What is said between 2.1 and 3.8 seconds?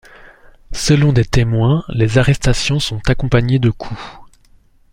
arrestations sont accompagnées de